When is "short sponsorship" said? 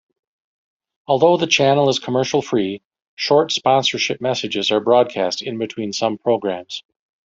3.13-4.19